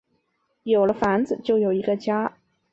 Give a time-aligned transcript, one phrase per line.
[0.63, 2.35] 有了房子就是有一个家